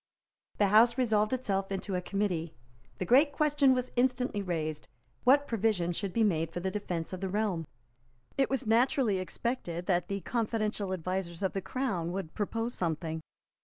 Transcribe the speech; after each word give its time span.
The 0.57 0.69
House 0.69 0.97
resolved 0.97 1.31
itself 1.31 1.71
into 1.71 1.93
a 1.93 2.01
Committee. 2.01 2.55
The 2.97 3.05
great 3.05 3.31
question 3.31 3.75
was 3.75 3.91
instantly 3.95 4.41
raised; 4.41 4.87
What 5.25 5.45
provision 5.45 5.91
should 5.91 6.11
be 6.11 6.23
made 6.23 6.51
for 6.51 6.59
the 6.59 6.71
defence 6.71 7.13
of 7.13 7.21
the 7.21 7.29
realm? 7.29 7.67
It 8.35 8.49
was 8.49 8.65
naturally 8.65 9.19
expected 9.19 9.85
that 9.85 10.07
the 10.07 10.21
confidential 10.21 10.91
advisers 10.91 11.43
of 11.43 11.53
the 11.53 11.61
Crown 11.61 12.11
would 12.13 12.33
propose 12.33 12.73
something. 12.73 13.21